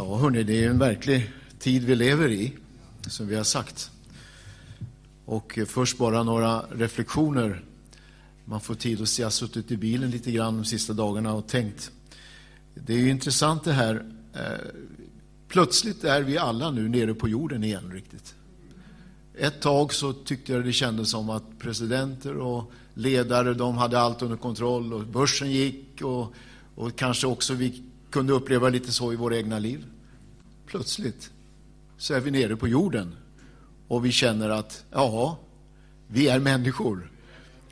Ja, 0.00 0.16
hörni, 0.16 0.42
det 0.42 0.64
är 0.64 0.70
en 0.70 0.78
verklig 0.78 1.30
tid 1.58 1.84
vi 1.84 1.94
lever 1.94 2.28
i, 2.28 2.52
som 3.06 3.26
vi 3.28 3.36
har 3.36 3.44
sagt. 3.44 3.90
Och 5.24 5.58
först 5.66 5.98
bara 5.98 6.22
några 6.22 6.64
reflektioner. 6.70 7.64
Man 8.44 8.60
får 8.60 8.74
tid 8.74 9.02
att 9.02 9.08
se, 9.08 9.22
jag 9.22 9.26
har 9.26 9.30
suttit 9.30 9.70
i 9.70 9.76
bilen 9.76 10.10
lite 10.10 10.30
grann 10.30 10.56
de 10.56 10.64
sista 10.64 10.92
dagarna 10.92 11.32
och 11.32 11.46
tänkt. 11.46 11.90
Det 12.74 12.92
är 12.92 12.98
ju 12.98 13.10
intressant 13.10 13.64
det 13.64 13.72
här. 13.72 14.04
Eh, 14.34 14.40
plötsligt 15.48 16.04
är 16.04 16.22
vi 16.22 16.38
alla 16.38 16.70
nu 16.70 16.88
nere 16.88 17.14
på 17.14 17.28
jorden 17.28 17.64
igen 17.64 17.92
riktigt. 17.92 18.34
Ett 19.34 19.60
tag 19.60 19.94
så 19.94 20.12
tyckte 20.12 20.52
jag 20.52 20.64
det 20.64 20.72
kändes 20.72 21.10
som 21.10 21.30
att 21.30 21.58
presidenter 21.58 22.36
och 22.36 22.72
ledare, 22.94 23.54
de 23.54 23.78
hade 23.78 24.00
allt 24.00 24.22
under 24.22 24.36
kontroll 24.36 24.92
och 24.92 25.06
börsen 25.06 25.50
gick 25.50 26.02
och, 26.02 26.34
och 26.74 26.96
kanske 26.96 27.26
också 27.26 27.54
vi 27.54 27.89
kunde 28.10 28.32
uppleva 28.32 28.68
lite 28.68 28.92
så 28.92 29.12
i 29.12 29.16
våra 29.16 29.36
egna 29.36 29.58
liv. 29.58 29.84
Plötsligt 30.66 31.30
så 31.98 32.14
är 32.14 32.20
vi 32.20 32.30
nere 32.30 32.56
på 32.56 32.68
jorden 32.68 33.16
och 33.88 34.04
vi 34.04 34.12
känner 34.12 34.48
att, 34.48 34.84
ja, 34.90 35.38
vi 36.06 36.28
är 36.28 36.38
människor. 36.38 37.10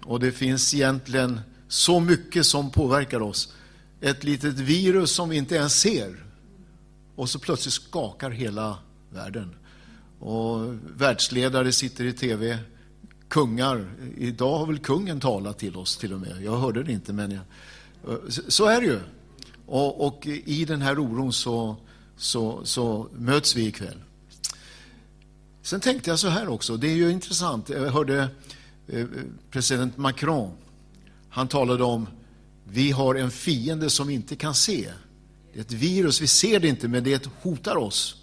Och 0.02 0.20
det 0.20 0.32
finns 0.32 0.74
egentligen 0.74 1.41
så 1.69 2.01
mycket 2.01 2.46
som 2.46 2.70
påverkar 2.70 3.20
oss. 3.20 3.55
Ett 4.01 4.24
litet 4.24 4.59
virus 4.59 5.10
som 5.10 5.29
vi 5.29 5.37
inte 5.37 5.55
ens 5.55 5.80
ser. 5.80 6.24
Och 7.15 7.30
så 7.30 7.38
plötsligt 7.38 7.74
skakar 7.74 8.30
hela 8.30 8.79
världen. 9.10 9.55
Och 10.20 10.74
världsledare 10.96 11.73
sitter 11.73 12.05
i 12.05 12.12
tv, 12.12 12.59
kungar. 13.29 13.91
Idag 14.16 14.59
har 14.59 14.66
väl 14.66 14.79
kungen 14.79 15.20
talat 15.20 15.59
till 15.59 15.77
oss 15.77 15.96
till 15.96 16.12
och 16.12 16.20
med. 16.20 16.43
Jag 16.43 16.57
hörde 16.57 16.82
det 16.82 16.93
inte, 16.93 17.12
men 17.12 17.30
jag, 17.30 17.43
så 18.48 18.66
är 18.66 18.80
det 18.80 18.87
ju. 18.87 19.01
Och, 19.68 20.06
och 20.06 20.27
i 20.27 20.64
den 20.64 20.82
här 20.82 20.98
oron 20.98 21.32
så, 21.32 21.76
så, 22.16 22.65
så 22.65 23.09
möts 23.12 23.56
vi 23.56 23.66
ikväll. 23.66 23.98
Sen 25.62 25.80
tänkte 25.80 26.10
jag 26.10 26.18
så 26.18 26.29
här 26.29 26.48
också, 26.48 26.76
det 26.76 26.88
är 26.88 26.96
ju 26.96 27.10
intressant. 27.10 27.68
Jag 27.68 27.90
hörde 27.90 28.28
eh, 28.87 29.06
president 29.51 29.96
Macron, 29.96 30.52
han 31.28 31.48
talade 31.48 31.84
om 31.84 32.06
vi 32.65 32.90
har 32.90 33.15
en 33.15 33.30
fiende 33.30 33.90
som 33.90 34.06
vi 34.06 34.15
inte 34.15 34.37
kan 34.37 34.54
se. 34.54 34.93
Det 35.52 35.59
är 35.59 35.60
ett 35.60 35.73
virus, 35.73 36.21
vi 36.21 36.26
ser 36.26 36.60
det 36.60 36.68
inte, 36.68 36.88
men 36.88 37.04
det 37.04 37.28
hotar 37.43 37.76
oss. 37.76 38.16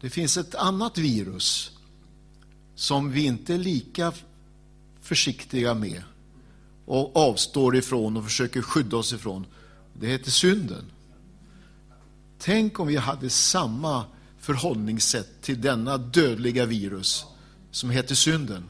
Det 0.00 0.10
finns 0.10 0.36
ett 0.36 0.54
annat 0.54 0.98
virus 0.98 1.70
som 2.74 3.10
vi 3.12 3.24
inte 3.24 3.54
är 3.54 3.58
lika 3.58 4.12
försiktiga 5.00 5.74
med 5.74 6.02
och 6.84 7.16
avstår 7.16 7.76
ifrån 7.76 8.16
och 8.16 8.24
försöker 8.24 8.62
skydda 8.62 8.96
oss 8.96 9.12
ifrån. 9.12 9.46
Det 9.92 10.06
heter 10.06 10.30
synden. 10.30 10.84
Tänk 12.38 12.80
om 12.80 12.86
vi 12.86 12.96
hade 12.96 13.30
samma 13.30 14.04
förhållningssätt 14.38 15.42
till 15.42 15.60
denna 15.60 15.98
dödliga 15.98 16.66
virus 16.66 17.24
som 17.70 17.90
heter 17.90 18.14
synden. 18.14 18.64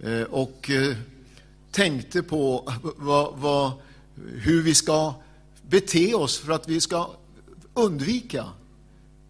Eh, 0.00 0.22
och 0.22 0.70
eh, 0.70 0.96
tänkte 1.70 2.22
på 2.22 2.72
vad, 2.96 3.38
vad, 3.38 3.72
hur 4.16 4.62
vi 4.62 4.74
ska 4.74 5.14
bete 5.62 6.14
oss 6.14 6.38
för 6.38 6.52
att 6.52 6.68
vi 6.68 6.80
ska 6.80 7.10
undvika 7.74 8.44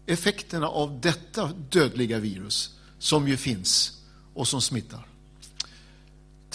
effekterna 0.05 0.67
av 0.67 1.01
detta 1.01 1.51
dödliga 1.69 2.19
virus 2.19 2.75
som 2.99 3.27
ju 3.27 3.37
finns 3.37 4.01
och 4.33 4.47
som 4.47 4.61
smittar. 4.61 5.07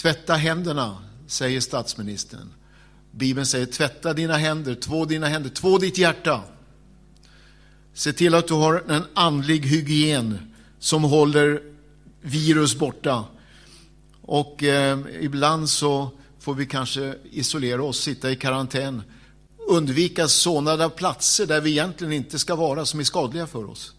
Tvätta 0.05 0.33
händerna, 0.33 0.97
säger 1.27 1.61
statsministern. 1.61 2.53
Bibeln 3.11 3.45
säger 3.45 3.65
tvätta 3.65 4.13
dina 4.13 4.37
händer, 4.37 4.75
två 4.75 5.05
dina 5.05 5.27
händer, 5.27 5.49
två 5.49 5.77
ditt 5.77 5.97
hjärta. 5.97 6.41
Se 7.93 8.13
till 8.13 8.35
att 8.35 8.47
du 8.47 8.53
har 8.53 8.83
en 8.89 9.03
andlig 9.13 9.65
hygien 9.65 10.53
som 10.79 11.03
håller 11.03 11.61
virus 12.21 12.75
borta. 12.75 13.25
Och 14.21 14.63
eh, 14.63 14.99
ibland 15.19 15.69
så 15.69 16.09
får 16.39 16.53
vi 16.53 16.65
kanske 16.65 17.15
isolera 17.31 17.83
oss, 17.83 17.99
sitta 17.99 18.31
i 18.31 18.35
karantän, 18.35 19.01
undvika 19.69 20.27
sådana 20.27 20.89
platser 20.89 21.45
där 21.45 21.61
vi 21.61 21.69
egentligen 21.71 22.13
inte 22.13 22.39
ska 22.39 22.55
vara, 22.55 22.85
som 22.85 22.99
är 22.99 23.03
skadliga 23.03 23.47
för 23.47 23.69
oss. 23.69 23.93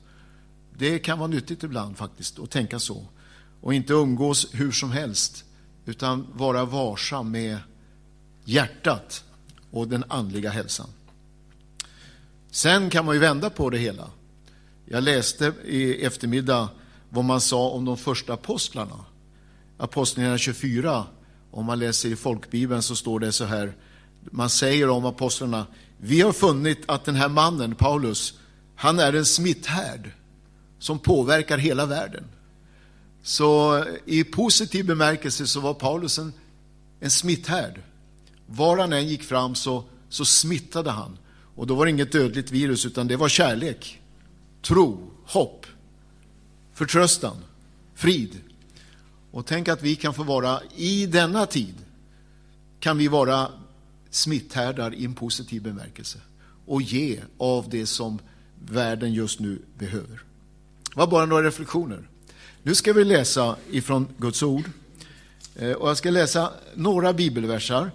Det 0.78 0.99
kan 0.99 1.19
vara 1.19 1.28
nyttigt 1.28 1.62
ibland 1.62 1.97
faktiskt 1.97 2.39
att 2.39 2.50
tänka 2.50 2.78
så. 2.78 3.06
Och 3.61 3.75
inte 3.75 3.93
umgås 3.93 4.49
hur 4.53 4.72
som 4.72 4.91
helst, 4.91 5.43
utan 5.87 6.27
vara 6.33 6.65
varsam 6.65 7.31
med 7.31 7.59
hjärtat 8.45 9.25
och 9.71 9.89
den 9.89 10.05
andliga 10.09 10.51
hälsan. 10.51 10.89
Sen 12.51 12.91
kan 12.91 13.05
man 13.05 13.15
ju 13.15 13.21
vända 13.21 13.51
på 13.51 13.71
det 13.71 13.79
hela. 13.79 14.11
Jag 14.85 15.03
läste 15.03 15.53
i 15.65 16.05
eftermiddag 16.05 16.69
vad 17.09 17.25
man 17.25 17.41
sa 17.41 17.69
om 17.69 17.85
de 17.85 17.97
första 17.97 18.33
apostlarna. 18.33 19.05
Apostlagärningarna 19.79 20.39
24, 20.39 21.07
om 21.51 21.65
man 21.65 21.79
läser 21.79 22.09
i 22.09 22.17
folkbibeln 22.17 22.83
så 22.83 22.97
står 22.97 23.21
det 23.21 23.33
så 23.33 23.45
här. 23.45 23.75
Man 24.31 24.51
säger 24.51 24.89
om 24.89 25.05
apostlarna, 25.05 25.67
vi 25.99 26.21
har 26.21 26.33
funnit 26.33 26.79
att 26.89 27.05
den 27.05 27.15
här 27.15 27.29
mannen, 27.29 27.75
Paulus, 27.75 28.35
han 28.75 28.99
är 28.99 29.13
en 29.13 29.25
smitthärd 29.25 30.11
som 30.79 30.99
påverkar 30.99 31.59
hela 31.59 31.87
världen. 31.87 32.25
Så 33.27 33.85
i 34.05 34.25
positiv 34.25 34.87
bemärkelse 34.87 35.47
så 35.47 35.61
var 35.61 35.75
Paulus 35.75 36.19
en, 36.19 36.33
en 37.01 37.11
smitthärd. 37.11 37.81
Var 38.47 38.79
han 38.79 38.93
än 38.93 39.09
gick 39.09 39.23
fram 39.23 39.55
så, 39.55 39.85
så 40.09 40.25
smittade 40.25 40.91
han. 40.91 41.19
Och 41.57 41.67
då 41.67 41.75
var 41.75 41.87
det 41.87 41.91
inget 41.91 42.13
dödligt 42.13 42.51
virus, 42.51 42.87
utan 42.87 43.07
det 43.07 43.17
var 43.17 43.29
kärlek, 43.29 44.01
tro, 44.63 45.11
hopp, 45.25 45.67
förtröstan, 46.75 47.37
frid. 47.95 48.41
Och 49.31 49.47
tänk 49.47 49.69
att 49.69 49.83
vi 49.83 49.97
kan 49.97 50.15
få 50.15 50.23
vara, 50.23 50.61
i 50.77 51.07
denna 51.07 51.47
tid, 51.47 51.75
kan 52.81 52.99
vi 52.99 53.09
vara 53.09 53.49
smitthärdar 54.11 54.95
i 54.95 55.05
en 55.05 55.15
positiv 55.15 55.63
bemärkelse 55.63 56.19
och 56.67 56.83
ge 56.83 57.21
av 57.39 57.69
det 57.71 57.87
som 57.87 58.19
världen 58.71 59.13
just 59.13 59.41
nu 59.41 59.63
behöver. 59.79 60.23
Det 60.85 60.97
var 60.97 61.07
bara 61.07 61.27
några 61.27 61.47
reflektioner. 61.47 62.09
Nu 62.66 62.75
ska 62.75 62.93
vi 62.93 63.04
läsa 63.04 63.56
ifrån 63.71 64.09
Guds 64.19 64.43
ord. 64.43 64.71
Eh, 65.56 65.72
och 65.72 65.88
jag 65.88 65.97
ska 65.97 66.10
läsa 66.10 66.53
några 66.75 67.12
bibelversar. 67.12 67.91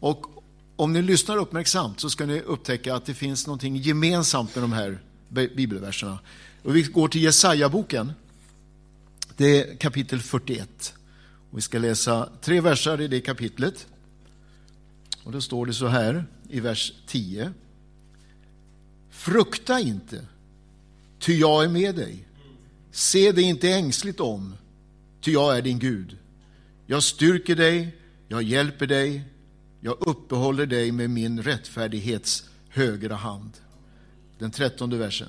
Och 0.00 0.26
om 0.76 0.92
ni 0.92 1.02
lyssnar 1.02 1.36
uppmärksamt 1.36 2.00
så 2.00 2.10
ska 2.10 2.26
ni 2.26 2.40
upptäcka 2.40 2.94
att 2.94 3.06
det 3.06 3.14
finns 3.14 3.46
något 3.46 3.62
gemensamt 3.62 4.54
med 4.54 4.64
de 4.64 4.72
här 4.72 4.98
bibelverserna. 5.28 6.18
Och 6.62 6.76
vi 6.76 6.82
går 6.82 7.08
till 7.08 7.22
Jesaja-boken. 7.22 8.12
Det 9.36 9.60
är 9.60 9.76
kapitel 9.76 10.20
41. 10.20 10.94
Och 11.50 11.58
vi 11.58 11.62
ska 11.62 11.78
läsa 11.78 12.28
tre 12.40 12.60
verser 12.60 13.00
i 13.00 13.08
det 13.08 13.20
kapitlet. 13.20 13.86
Och 15.24 15.32
då 15.32 15.40
står 15.40 15.66
det 15.66 15.74
så 15.74 15.86
här 15.86 16.24
i 16.48 16.60
vers 16.60 16.92
10. 17.06 17.52
Frukta 19.10 19.80
inte, 19.80 20.26
ty 21.18 21.38
jag 21.38 21.64
är 21.64 21.68
med 21.68 21.94
dig. 21.94 22.25
Se 22.96 23.32
dig 23.32 23.44
inte 23.44 23.72
ängsligt 23.72 24.20
om, 24.20 24.54
ty 25.20 25.32
jag 25.32 25.56
är 25.58 25.62
din 25.62 25.78
Gud. 25.78 26.16
Jag 26.86 27.02
styrker 27.02 27.56
dig, 27.56 27.96
jag 28.28 28.42
hjälper 28.42 28.86
dig, 28.86 29.24
jag 29.80 29.96
uppehåller 30.00 30.66
dig 30.66 30.92
med 30.92 31.10
min 31.10 31.42
rättfärdighets 31.42 32.48
högra 32.68 33.14
hand. 33.14 33.50
Den 34.38 34.50
trettonde 34.50 34.96
versen. 34.96 35.28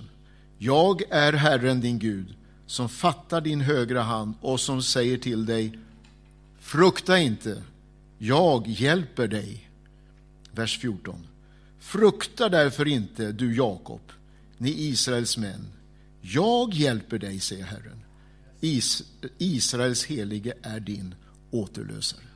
Jag 0.57 1.01
är 1.09 1.33
Herren 1.33 1.81
din 1.81 1.99
Gud 1.99 2.35
som 2.65 2.89
fattar 2.89 3.41
din 3.41 3.61
högra 3.61 4.01
hand 4.01 4.33
och 4.41 4.59
som 4.59 4.83
säger 4.83 5.17
till 5.17 5.45
dig 5.45 5.79
Frukta 6.59 7.19
inte, 7.19 7.63
jag 8.17 8.67
hjälper 8.67 9.27
dig. 9.27 9.69
Vers 10.51 10.79
14. 10.79 11.27
Frukta 11.79 12.49
därför 12.49 12.87
inte, 12.87 13.31
du 13.31 13.55
Jakob, 13.55 14.01
ni 14.57 14.69
Israels 14.69 15.37
män. 15.37 15.76
Jag 16.33 16.73
hjälper 16.73 17.19
dig, 17.19 17.39
säger 17.39 17.65
Herren. 17.65 18.03
Is 18.61 19.03
Israels 19.37 20.05
helige 20.05 20.53
är 20.61 20.79
din 20.79 21.15
återlösare 21.51 22.27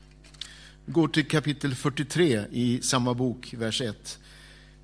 går 0.91 1.07
till 1.07 1.27
kapitel 1.27 1.75
43 1.75 2.45
i 2.51 2.81
samma 2.81 3.13
bok, 3.13 3.53
vers 3.57 3.81
1. 3.81 4.19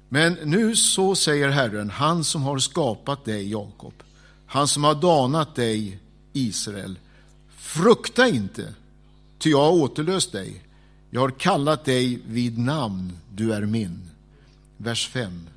Men 0.09 0.33
nu 0.33 0.75
så 0.75 1.15
säger 1.15 1.49
Herren, 1.49 1.89
han 1.89 2.23
som 2.23 2.41
har 2.43 2.59
skapat 2.59 3.25
dig, 3.25 3.51
Jakob, 3.51 3.93
han 4.45 4.67
som 4.67 4.83
har 4.83 4.95
danat 4.95 5.55
dig, 5.55 5.99
Israel. 6.33 6.99
Frukta 7.49 8.27
inte, 8.27 8.73
ty 9.39 9.49
jag 9.49 9.61
har 9.61 9.71
återlöst 9.71 10.31
dig. 10.31 10.63
Jag 11.09 11.21
har 11.21 11.29
kallat 11.29 11.85
dig 11.85 12.21
vid 12.27 12.57
namn, 12.57 13.17
du 13.35 13.53
är 13.53 13.61
min. 13.61 14.09
Vers 14.77 15.07
5. 15.07 15.47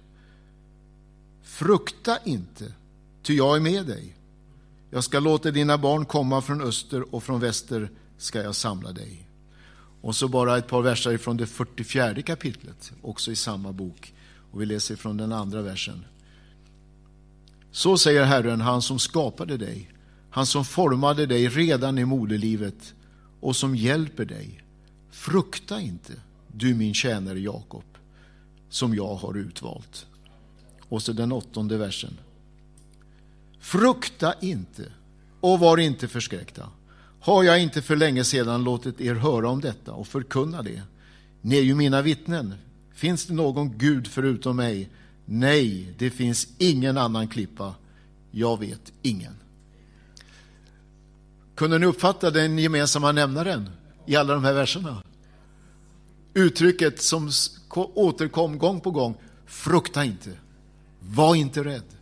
Frukta 1.42 2.18
inte, 2.24 2.72
ty 3.30 3.36
jag 3.36 3.56
är 3.56 3.60
med 3.60 3.86
dig. 3.86 4.16
Jag 4.90 5.04
ska 5.04 5.20
låta 5.20 5.50
dina 5.50 5.78
barn 5.78 6.04
komma 6.04 6.42
från 6.42 6.60
öster 6.60 7.14
och 7.14 7.22
från 7.22 7.40
väster 7.40 7.90
ska 8.18 8.42
jag 8.42 8.56
samla 8.56 8.92
dig. 8.92 9.28
Och 10.02 10.16
så 10.16 10.28
bara 10.28 10.58
ett 10.58 10.68
par 10.68 10.82
verser 10.82 11.18
från 11.18 11.36
det 11.36 11.46
44 11.46 12.22
kapitlet, 12.22 12.92
också 13.02 13.30
i 13.30 13.36
samma 13.36 13.72
bok. 13.72 14.14
Och 14.52 14.60
vi 14.60 14.66
läser 14.66 14.96
från 14.96 15.16
den 15.16 15.32
andra 15.32 15.62
versen. 15.62 16.04
Så 17.72 17.98
säger 17.98 18.24
Herren, 18.24 18.60
han 18.60 18.82
som 18.82 18.98
skapade 18.98 19.56
dig, 19.56 19.90
han 20.30 20.46
som 20.46 20.64
formade 20.64 21.26
dig 21.26 21.48
redan 21.48 21.98
i 21.98 22.04
moderlivet 22.04 22.94
och 23.40 23.56
som 23.56 23.76
hjälper 23.76 24.24
dig. 24.24 24.62
Frukta 25.10 25.80
inte, 25.80 26.12
du 26.48 26.74
min 26.74 26.94
tjänare 26.94 27.40
Jakob, 27.40 27.84
som 28.70 28.94
jag 28.94 29.14
har 29.14 29.36
utvalt. 29.36 30.06
Och 30.88 31.02
så 31.02 31.12
den 31.12 31.32
åttonde 31.32 31.76
versen. 31.76 32.18
Frukta 33.60 34.34
inte 34.40 34.92
och 35.40 35.60
var 35.60 35.78
inte 35.78 36.08
förskräckta. 36.08 36.68
Har 37.20 37.42
jag 37.42 37.62
inte 37.62 37.82
för 37.82 37.96
länge 37.96 38.24
sedan 38.24 38.64
låtit 38.64 39.00
er 39.00 39.14
höra 39.14 39.48
om 39.48 39.60
detta 39.60 39.92
och 39.92 40.06
förkunna 40.06 40.62
det? 40.62 40.82
Ni 41.40 41.56
är 41.58 41.62
ju 41.62 41.74
mina 41.74 42.02
vittnen. 42.02 42.54
Finns 42.94 43.26
det 43.26 43.34
någon 43.34 43.78
Gud 43.78 44.06
förutom 44.06 44.56
mig? 44.56 44.90
Nej, 45.24 45.94
det 45.98 46.10
finns 46.10 46.48
ingen 46.58 46.98
annan 46.98 47.28
klippa. 47.28 47.74
Jag 48.30 48.60
vet 48.60 48.92
ingen. 49.02 49.34
Kunde 51.54 51.78
ni 51.78 51.86
uppfatta 51.86 52.30
den 52.30 52.58
gemensamma 52.58 53.12
nämnaren 53.12 53.70
i 54.06 54.16
alla 54.16 54.34
de 54.34 54.44
här 54.44 54.52
verserna? 54.52 55.02
Uttrycket 56.34 57.02
som 57.02 57.30
återkom 57.74 58.58
gång 58.58 58.80
på 58.80 58.90
gång, 58.90 59.14
frukta 59.46 60.04
inte, 60.04 60.30
var 61.00 61.34
inte 61.34 61.64
rädd. 61.64 61.99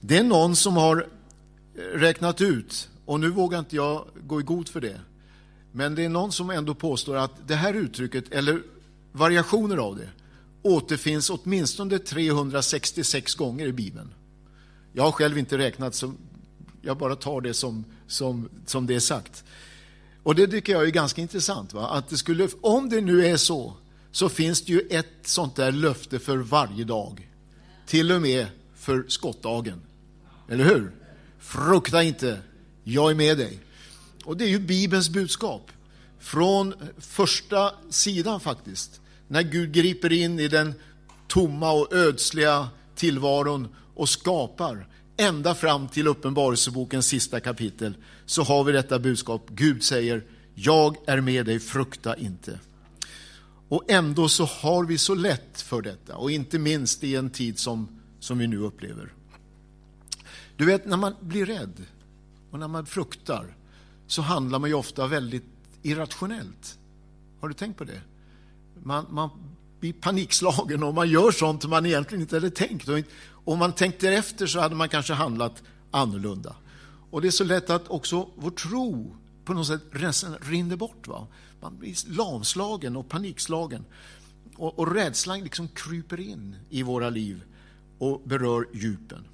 Det 0.00 0.16
är 0.16 0.22
någon 0.22 0.56
som 0.56 0.76
har 0.76 1.06
eh, 1.74 1.80
räknat 1.80 2.40
ut, 2.40 2.88
och 3.04 3.20
nu 3.20 3.30
vågar 3.30 3.58
inte 3.58 3.76
jag 3.76 4.04
gå 4.26 4.40
i 4.40 4.42
god 4.42 4.68
för 4.68 4.80
det, 4.80 5.00
men 5.72 5.94
det 5.94 6.04
är 6.04 6.08
någon 6.08 6.32
som 6.32 6.50
ändå 6.50 6.74
påstår 6.74 7.16
att 7.16 7.48
det 7.48 7.54
här 7.54 7.74
uttrycket, 7.74 8.32
eller 8.32 8.62
variationer 9.12 9.76
av 9.76 9.96
det, 9.96 10.08
återfinns 10.62 11.30
åtminstone 11.30 11.98
366 11.98 13.34
gånger 13.34 13.66
i 13.66 13.72
Bibeln. 13.72 14.14
Jag 14.92 15.02
har 15.02 15.12
själv 15.12 15.38
inte 15.38 15.58
räknat, 15.58 15.94
så 15.94 16.12
jag 16.82 16.98
bara 16.98 17.16
tar 17.16 17.40
det 17.40 17.54
som, 17.54 17.84
som, 18.06 18.48
som 18.66 18.86
det 18.86 18.94
är 18.94 19.00
sagt. 19.00 19.44
Och 20.22 20.34
det 20.34 20.46
tycker 20.46 20.72
jag 20.72 20.82
är 20.82 20.90
ganska 20.90 21.22
intressant. 21.22 21.72
Va? 21.72 21.88
Att 21.88 22.08
det 22.08 22.16
skulle, 22.16 22.48
om 22.60 22.88
det 22.88 23.00
nu 23.00 23.26
är 23.26 23.36
så, 23.36 23.74
så 24.10 24.28
finns 24.28 24.62
det 24.62 24.72
ju 24.72 24.80
ett 24.80 25.06
sånt 25.22 25.56
där 25.56 25.72
löfte 25.72 26.18
för 26.18 26.36
varje 26.36 26.84
dag. 26.84 27.30
Till 27.86 28.12
och 28.12 28.22
med 28.22 28.46
för 28.74 29.04
skottdagen. 29.08 29.80
Eller 30.48 30.64
hur? 30.64 30.92
Frukta 31.38 32.02
inte, 32.02 32.38
jag 32.84 33.10
är 33.10 33.14
med 33.14 33.38
dig. 33.38 33.58
Och 34.24 34.36
det 34.36 34.44
är 34.44 34.48
ju 34.48 34.58
Bibelns 34.58 35.10
budskap. 35.10 35.70
Från 36.18 36.74
första 36.98 37.72
sidan 37.90 38.40
faktiskt. 38.40 39.00
När 39.28 39.42
Gud 39.42 39.72
griper 39.72 40.12
in 40.12 40.40
i 40.40 40.48
den 40.48 40.74
tomma 41.28 41.72
och 41.72 41.92
ödsliga 41.92 42.68
tillvaron 42.94 43.68
och 43.94 44.08
skapar 44.08 44.86
ända 45.16 45.54
fram 45.54 45.88
till 45.88 46.06
Uppenbarelsebokens 46.06 47.06
sista 47.06 47.40
kapitel 47.40 47.94
så 48.26 48.42
har 48.42 48.64
vi 48.64 48.72
detta 48.72 48.98
budskap. 48.98 49.46
Gud 49.50 49.82
säger, 49.82 50.24
jag 50.54 50.96
är 51.06 51.20
med 51.20 51.46
dig, 51.46 51.60
frukta 51.60 52.16
inte. 52.16 52.58
Och 53.68 53.84
ändå 53.88 54.28
så 54.28 54.44
har 54.44 54.84
vi 54.84 54.98
så 54.98 55.14
lätt 55.14 55.62
för 55.62 55.82
detta 55.82 56.16
och 56.16 56.30
inte 56.30 56.58
minst 56.58 57.04
i 57.04 57.16
en 57.16 57.30
tid 57.30 57.58
som, 57.58 58.00
som 58.20 58.38
vi 58.38 58.46
nu 58.46 58.56
upplever. 58.56 59.12
Du 60.58 60.64
vet, 60.64 60.86
när 60.86 60.96
man 60.96 61.14
blir 61.20 61.46
rädd 61.46 61.86
och 62.50 62.58
när 62.58 62.68
man 62.68 62.86
fruktar 62.86 63.56
så 64.06 64.22
handlar 64.22 64.58
man 64.58 64.70
ju 64.70 64.74
ofta 64.74 65.06
väldigt 65.06 65.44
irrationellt. 65.82 66.78
Har 67.40 67.48
du 67.48 67.54
tänkt 67.54 67.76
på 67.76 67.84
det? 67.84 68.00
Man, 68.82 69.06
man 69.10 69.30
blir 69.80 69.92
panikslagen 69.92 70.82
och 70.82 70.94
man 70.94 71.08
gör 71.08 71.30
sånt 71.30 71.64
man 71.64 71.86
egentligen 71.86 72.22
inte 72.22 72.36
hade 72.36 72.50
tänkt. 72.50 72.88
Och 72.88 72.98
om 73.44 73.58
man 73.58 73.72
tänkte 73.72 74.08
efter 74.08 74.46
så 74.46 74.60
hade 74.60 74.74
man 74.74 74.88
kanske 74.88 75.12
handlat 75.12 75.62
annorlunda. 75.90 76.56
Och 77.10 77.22
det 77.22 77.28
är 77.28 77.32
så 77.32 77.44
lätt 77.44 77.70
att 77.70 77.88
också 77.88 78.28
vår 78.36 78.50
tro 78.50 79.16
på 79.44 79.52
något 79.52 79.66
sätt 79.66 79.82
rinner 80.40 80.76
bort. 80.76 81.08
Va? 81.08 81.26
Man 81.60 81.78
blir 81.78 82.16
lamslagen 82.16 82.96
och 82.96 83.08
panikslagen. 83.08 83.84
Och, 84.56 84.78
och 84.78 84.94
rädslan 84.94 85.40
liksom 85.40 85.68
kryper 85.68 86.20
in 86.20 86.56
i 86.70 86.82
våra 86.82 87.10
liv 87.10 87.42
och 87.98 88.22
berör 88.24 88.68
djupen. 88.72 89.24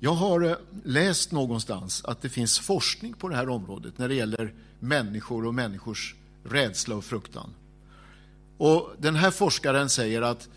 Jag 0.00 0.12
har 0.12 0.40
eh, 0.40 0.56
läst 0.84 1.32
någonstans 1.32 2.04
att 2.04 2.22
det 2.22 2.28
finns 2.28 2.58
forskning 2.58 3.14
på 3.14 3.28
det 3.28 3.36
här 3.36 3.48
området 3.48 3.98
när 3.98 4.08
det 4.08 4.14
gäller 4.14 4.54
människor 4.80 5.46
och 5.46 5.54
människors 5.54 6.14
rädsla 6.44 6.94
och 6.94 7.04
fruktan. 7.04 7.54
Och 8.58 8.90
Den 8.98 9.16
här 9.16 9.30
forskaren 9.30 9.90
säger 9.90 10.22
att 10.22 10.48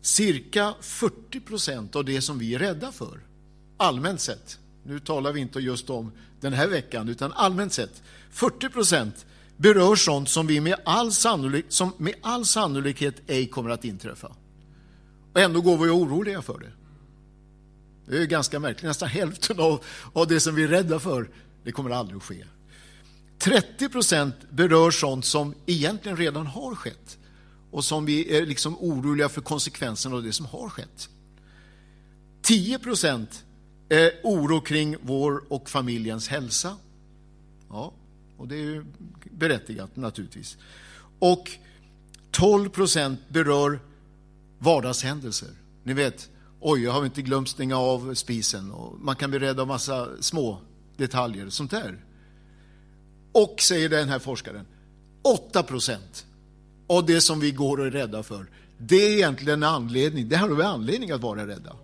cirka 0.00 0.74
40 0.80 1.40
procent 1.40 1.96
av 1.96 2.04
det 2.04 2.20
som 2.20 2.38
vi 2.38 2.54
är 2.54 2.58
rädda 2.58 2.92
för, 2.92 3.20
allmänt 3.76 4.20
sett, 4.20 4.58
nu 4.84 5.00
talar 5.00 5.32
vi 5.32 5.40
inte 5.40 5.60
just 5.60 5.90
om 5.90 6.12
den 6.40 6.52
här 6.52 6.68
veckan, 6.68 7.08
utan 7.08 7.32
allmänt 7.32 7.72
sett, 7.72 8.02
40 8.30 8.68
procent 8.68 9.26
berör 9.56 9.96
sånt 9.96 10.28
som, 10.28 10.46
vi 10.46 10.60
med 10.60 10.74
all 10.84 11.12
sannolik, 11.12 11.64
som 11.68 11.92
med 11.96 12.14
all 12.22 12.44
sannolikhet 12.44 13.14
ej 13.26 13.46
kommer 13.46 13.70
att 13.70 13.84
inträffa. 13.84 14.32
Och 15.32 15.40
ändå 15.40 15.60
går 15.60 15.78
vi 15.78 15.90
oroliga 15.90 16.42
för 16.42 16.58
det. 16.58 16.72
Det 18.06 18.18
är 18.18 18.26
ganska 18.26 18.60
märkligt. 18.60 18.88
Nästan 18.88 19.08
hälften 19.08 19.60
av, 19.60 19.84
av 20.12 20.26
det 20.26 20.40
som 20.40 20.54
vi 20.54 20.64
är 20.64 20.68
rädda 20.68 21.00
för, 21.00 21.30
det 21.64 21.72
kommer 21.72 21.90
aldrig 21.90 22.16
att 22.16 22.22
ske. 22.22 22.44
30 23.38 23.88
procent 23.88 24.34
berör 24.50 24.90
sånt 24.90 25.24
som 25.24 25.54
egentligen 25.66 26.16
redan 26.16 26.46
har 26.46 26.74
skett 26.74 27.18
och 27.70 27.84
som 27.84 28.04
vi 28.04 28.36
är 28.36 28.46
liksom 28.46 28.76
oroliga 28.80 29.28
för 29.28 29.40
konsekvenserna 29.40 30.16
av 30.16 30.22
det 30.22 30.32
som 30.32 30.46
har 30.46 30.68
skett. 30.68 31.08
10 32.42 32.78
procent 32.78 33.44
är 33.88 34.12
oro 34.22 34.60
kring 34.60 34.96
vår 35.02 35.42
och 35.48 35.70
familjens 35.70 36.28
hälsa. 36.28 36.76
Ja, 37.68 37.92
och 38.36 38.48
det 38.48 38.56
är 38.56 38.84
berättigat 39.30 39.96
naturligtvis. 39.96 40.56
Och 41.18 41.50
12 42.30 42.68
procent 42.68 43.20
berör 43.28 43.80
vardagshändelser. 44.58 45.50
Ni 45.82 45.92
vet, 45.92 46.30
oj, 46.62 46.82
jag 46.82 46.92
har 46.92 47.04
inte 47.04 47.22
glömt 47.22 47.48
stänga 47.48 47.76
av 47.76 48.14
spisen. 48.14 48.70
Och 48.70 49.00
man 49.00 49.16
kan 49.16 49.30
bli 49.30 49.38
rädd 49.38 49.60
av 49.60 49.66
massa 49.66 50.08
små 50.20 50.58
detaljer, 50.96 51.48
sånt 51.48 51.70
där. 51.70 52.04
Och, 53.32 53.60
säger 53.60 53.88
den 53.88 54.08
här 54.08 54.18
forskaren, 54.18 54.66
8 55.22 55.62
procent 55.62 56.26
av 56.86 57.06
det 57.06 57.20
som 57.20 57.40
vi 57.40 57.50
går 57.50 57.80
och 57.80 57.86
är 57.86 57.90
rädda 57.90 58.22
för, 58.22 58.46
det 58.78 58.96
är 58.96 59.12
egentligen 59.12 59.62
en 59.62 59.68
anledning, 59.68 60.28
det 60.28 60.36
har 60.36 60.48
vi 60.48 60.62
anledning 60.62 61.10
att 61.10 61.20
vara 61.20 61.46
rädda. 61.46 61.76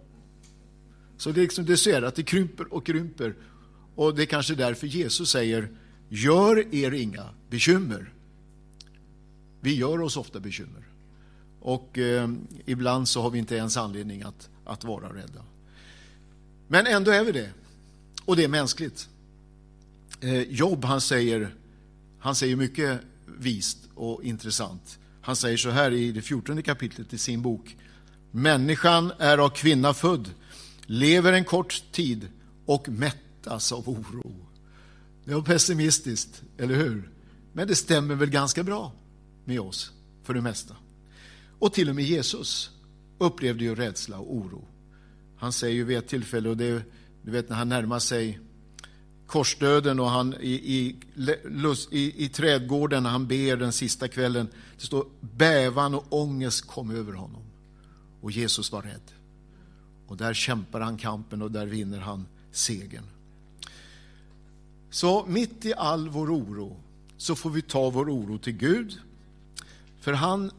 Så 1.19 1.31
det 1.31 1.41
är 1.41 1.43
liksom, 1.43 1.64
du 1.64 1.76
ser 1.76 2.02
att 2.02 2.14
det 2.14 2.23
krymper 2.23 2.75
och 2.75 2.87
krymper. 2.87 3.35
Och 3.95 4.14
det 4.14 4.23
är 4.23 4.26
kanske 4.26 4.55
därför 4.55 4.87
Jesus 4.87 5.31
säger, 5.31 5.69
gör 6.09 6.75
er 6.75 6.93
inga 6.93 7.25
bekymmer. 7.50 8.12
Vi 9.61 9.75
gör 9.75 10.00
oss 10.00 10.17
ofta 10.17 10.41
bekymmer. 10.41 10.88
Och 11.61 11.99
eh, 11.99 12.29
ibland 12.67 13.09
så 13.09 13.23
har 13.23 13.31
vi 13.31 13.38
inte 13.38 13.57
ens 13.57 13.76
anledning 13.76 14.23
att, 14.23 14.49
att 14.69 14.85
vara 14.85 15.09
rädda. 15.15 15.45
Men 16.69 16.87
ändå 16.87 17.11
är 17.11 17.25
vi 17.25 17.33
det. 17.33 17.51
Och 18.25 18.37
det 18.37 18.45
är 18.45 18.49
mänskligt. 18.49 19.09
Eh, 20.21 20.43
Jobb, 20.43 20.85
han 20.85 21.01
säger, 21.01 21.55
han 22.19 22.35
säger 22.35 22.57
mycket 22.57 23.01
vist 23.27 23.79
och 23.95 24.25
intressant. 24.25 24.99
Han 25.21 25.37
säger 25.37 25.57
så 25.57 25.71
här 25.71 25.91
i 25.91 26.13
det 26.13 26.23
fjortonde 26.23 26.63
kapitlet 26.63 27.13
i 27.13 27.19
sin 27.19 27.43
bok. 27.43 27.77
Människan 28.31 29.13
är 29.19 29.39
av 29.39 29.49
kvinna 29.49 29.95
född, 29.95 30.31
lever 30.87 31.33
en 31.33 31.45
kort 31.45 31.83
tid 31.93 32.29
och 32.67 32.89
mättas 32.89 33.73
av 33.73 33.89
oro. 33.89 34.35
Det 35.25 35.35
var 35.35 35.43
pessimistiskt, 35.43 36.43
eller 36.59 36.75
hur? 36.75 37.11
Men 37.53 37.69
det 37.69 37.77
stämmer 37.77 38.15
väl 38.15 38.31
ganska 38.31 38.63
bra 38.63 38.93
med 39.45 39.61
oss, 39.61 39.93
för 40.25 40.35
det 40.35 40.41
mesta. 40.41 40.77
Och 41.59 41.73
till 41.73 41.89
och 41.89 41.95
med 41.95 42.05
Jesus 42.05 42.71
upplevde 43.19 43.65
ju 43.65 43.75
rädsla 43.75 44.19
och 44.19 44.35
oro. 44.35 44.65
Han 45.37 45.53
säger 45.53 45.75
ju 45.75 45.85
vid 45.85 45.99
ett 45.99 46.09
tillfälle, 46.09 46.49
och 46.49 46.57
det, 46.57 46.83
du 47.23 47.31
vet 47.31 47.49
när 47.49 47.57
han 47.57 47.69
närmar 47.69 47.99
sig 47.99 48.41
korsdöden 49.27 50.01
och 50.01 50.11
han 50.11 50.35
i, 50.41 50.53
i, 50.53 50.97
i, 51.91 52.25
i 52.25 52.29
trädgården 52.29 53.03
när 53.03 53.11
han 53.11 53.27
ber 53.27 53.57
den 53.57 53.73
sista 53.73 54.09
kvällen. 54.09 54.49
Det 54.79 54.87
står 54.87 55.07
bävan 55.21 55.95
och 55.95 56.07
ångest 56.09 56.67
kom 56.67 56.91
över 56.91 57.13
honom. 57.13 57.43
Och 58.21 58.31
Jesus 58.31 58.73
var 58.73 58.83
rädd. 58.83 59.13
Och 60.07 60.17
där 60.17 60.35
kämpar 60.35 60.81
han 60.81 60.97
kampen 60.97 61.43
och 61.43 61.51
där 61.51 61.67
vinner 61.67 61.99
han 61.99 62.27
segern. 62.53 63.05
Så 64.91 65.27
mitt 65.27 65.65
i 65.65 65.75
all 65.75 66.09
vår 66.09 66.37
oro 66.37 66.77
så 67.17 67.35
får 67.35 67.51
vi 67.51 67.63
ta 67.63 67.91
vår 67.91 68.11
oro 68.11 68.39
till 68.39 68.53
Gud. 68.57 68.99
För 70.01 70.13
han, 70.13 70.51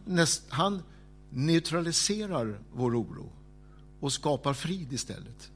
han 0.50 0.84
neutraliserar 1.29 2.59
vår 2.74 3.01
oro 3.01 3.31
och 4.00 4.13
skapar 4.13 4.53
frid 4.53 4.93
istället. 4.93 5.51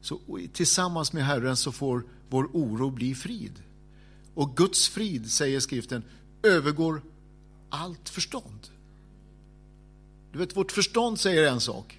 Så 0.00 0.20
tillsammans 0.52 1.12
med 1.12 1.24
Herren 1.24 1.56
så 1.56 1.72
får 1.72 2.04
vår 2.28 2.44
oro 2.52 2.90
bli 2.90 3.14
frid. 3.14 3.62
Och 4.34 4.56
Guds 4.56 4.88
frid, 4.88 5.30
säger 5.30 5.60
skriften, 5.60 6.02
övergår 6.42 7.02
allt 7.70 8.08
förstånd. 8.08 8.68
Du 10.32 10.38
vet, 10.38 10.56
vårt 10.56 10.72
förstånd 10.72 11.20
säger 11.20 11.52
en 11.52 11.60
sak, 11.60 11.98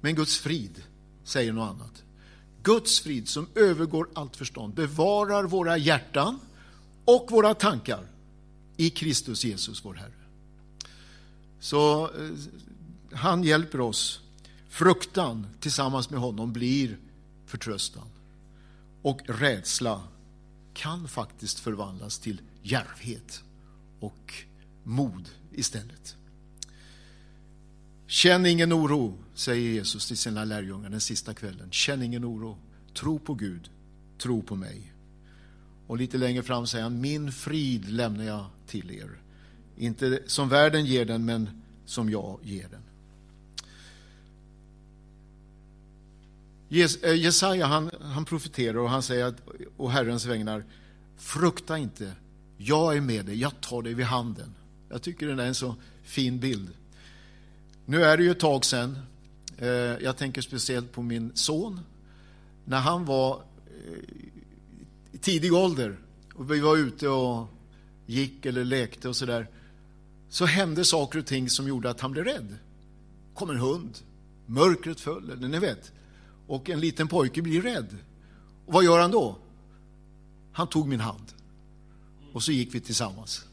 men 0.00 0.14
Guds 0.14 0.38
frid 0.38 0.82
säger 1.24 1.52
något 1.52 1.70
annat. 1.70 2.02
Guds 2.62 3.00
frid 3.00 3.28
som 3.28 3.46
övergår 3.54 4.08
allt 4.14 4.36
förstånd 4.36 4.74
bevarar 4.74 5.44
våra 5.44 5.76
hjärtan 5.76 6.40
och 7.04 7.26
våra 7.30 7.54
tankar 7.54 8.06
i 8.76 8.90
Kristus 8.90 9.44
Jesus, 9.44 9.84
vår 9.84 9.94
Herre. 9.94 10.17
Så 11.60 12.04
eh, 12.04 12.30
han 13.12 13.42
hjälper 13.42 13.80
oss. 13.80 14.20
Fruktan 14.68 15.46
tillsammans 15.60 16.10
med 16.10 16.20
honom 16.20 16.52
blir 16.52 16.98
förtröstan. 17.46 18.08
Och 19.02 19.20
rädsla 19.24 20.02
kan 20.74 21.08
faktiskt 21.08 21.60
förvandlas 21.60 22.18
till 22.18 22.40
djärvhet 22.62 23.42
och 24.00 24.34
mod 24.82 25.28
istället. 25.52 26.16
Känn 28.06 28.46
ingen 28.46 28.72
oro, 28.72 29.18
säger 29.34 29.70
Jesus 29.70 30.08
till 30.08 30.16
sina 30.16 30.44
lärjungar 30.44 30.90
den 30.90 31.00
sista 31.00 31.34
kvällen. 31.34 31.70
Känn 31.70 32.02
ingen 32.02 32.24
oro. 32.24 32.58
Tro 32.94 33.18
på 33.18 33.34
Gud. 33.34 33.70
Tro 34.18 34.42
på 34.42 34.56
mig. 34.56 34.92
Och 35.86 35.98
lite 35.98 36.18
längre 36.18 36.42
fram 36.42 36.66
säger 36.66 36.82
han, 36.82 37.00
min 37.00 37.32
frid 37.32 37.88
lämnar 37.88 38.24
jag 38.24 38.46
till 38.66 38.90
er. 38.90 39.20
Inte 39.78 40.22
som 40.26 40.48
världen 40.48 40.86
ger 40.86 41.04
den, 41.04 41.24
men 41.24 41.48
som 41.86 42.10
jag 42.10 42.38
ger 42.42 42.68
den. 42.68 42.82
Eh, 47.02 47.14
Jesaja 47.14 47.66
han, 47.66 47.90
han 48.00 48.24
profeterar 48.24 48.78
och 48.78 48.90
han 48.90 49.02
säger 49.02 49.24
att, 49.24 49.36
och 49.76 49.92
Herrens 49.92 50.26
vägnar, 50.26 50.64
frukta 51.16 51.78
inte, 51.78 52.12
jag 52.56 52.96
är 52.96 53.00
med 53.00 53.26
dig, 53.26 53.40
jag 53.40 53.60
tar 53.60 53.82
dig 53.82 53.94
vid 53.94 54.06
handen. 54.06 54.54
Jag 54.88 55.02
tycker 55.02 55.26
den 55.26 55.38
är 55.38 55.46
en 55.46 55.54
så 55.54 55.74
fin 56.02 56.38
bild. 56.38 56.68
Nu 57.86 58.04
är 58.04 58.16
det 58.16 58.22
ju 58.22 58.30
ett 58.30 58.40
tag 58.40 58.64
sedan, 58.64 58.98
eh, 59.58 59.68
jag 59.68 60.16
tänker 60.16 60.42
speciellt 60.42 60.92
på 60.92 61.02
min 61.02 61.32
son, 61.34 61.80
när 62.64 62.80
han 62.80 63.04
var 63.04 63.42
eh, 63.66 64.14
i 65.12 65.18
tidig 65.18 65.52
ålder 65.52 65.98
och 66.34 66.52
vi 66.52 66.60
var 66.60 66.76
ute 66.76 67.08
och 67.08 67.48
gick 68.06 68.46
eller 68.46 68.64
lekte 68.64 69.08
och 69.08 69.16
sådär, 69.16 69.48
så 70.28 70.46
hände 70.46 70.84
saker 70.84 71.18
och 71.18 71.26
ting 71.26 71.50
som 71.50 71.68
gjorde 71.68 71.90
att 71.90 72.00
han 72.00 72.12
blev 72.12 72.24
rädd. 72.24 72.56
kom 73.34 73.50
en 73.50 73.56
hund, 73.56 73.98
mörkret 74.46 75.00
föll, 75.00 75.30
eller 75.30 75.48
ni 75.48 75.58
vet. 75.58 75.92
Och 76.46 76.70
en 76.70 76.80
liten 76.80 77.08
pojke 77.08 77.42
blir 77.42 77.62
rädd. 77.62 77.96
Och 78.66 78.72
vad 78.72 78.84
gör 78.84 79.00
han 79.00 79.10
då? 79.10 79.36
Han 80.52 80.66
tog 80.66 80.88
min 80.88 81.00
hand. 81.00 81.32
Och 82.32 82.42
så 82.42 82.52
gick 82.52 82.74
vi 82.74 82.80
tillsammans. 82.80 83.44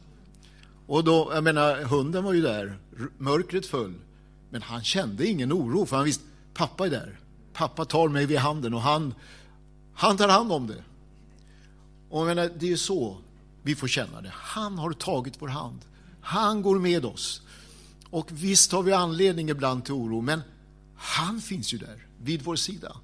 Och 0.88 1.04
då, 1.04 1.32
jag 1.34 1.44
menar, 1.44 1.84
hunden 1.84 2.24
var 2.24 2.34
ju 2.34 2.42
där, 2.42 2.78
mörkret 3.18 3.66
föll. 3.66 3.94
Men 4.50 4.62
han 4.62 4.84
kände 4.84 5.28
ingen 5.28 5.54
oro, 5.54 5.86
för 5.86 5.96
han 5.96 6.06
visste, 6.06 6.24
pappa 6.54 6.86
är 6.86 6.90
där. 6.90 7.20
Pappa 7.54 7.86
tar 7.86 8.08
mig 8.08 8.26
vid 8.26 8.38
handen 8.38 8.74
och 8.74 8.82
han, 8.82 9.14
han 9.94 10.18
tar 10.18 10.28
hand 10.28 10.52
om 10.52 10.68
det. 10.68 10.84
Och 12.10 12.20
jag 12.20 12.26
menar, 12.28 12.52
det 12.60 12.66
är 12.66 12.70
ju 12.70 12.78
så 12.78 13.18
vi 13.64 13.76
får 13.76 13.88
känna 13.88 14.22
det. 14.22 14.32
Han 14.34 14.78
har 14.78 14.92
tagit 14.92 15.42
vår 15.42 15.48
hand. 15.48 15.80
Han 16.26 16.62
går 16.62 16.80
med 16.80 17.06
oss. 17.06 17.42
Och 18.10 18.28
visst 18.32 18.72
har 18.72 18.84
vi 18.84 18.92
anledning 18.92 19.50
ibland 19.50 19.86
till 19.86 19.94
oro, 19.94 20.22
men 20.22 20.42
han 20.96 21.42
finns 21.42 21.74
ju 21.74 21.78
där, 21.78 22.08
vid 22.22 22.42
vår 22.42 22.56
sida. 22.56 22.98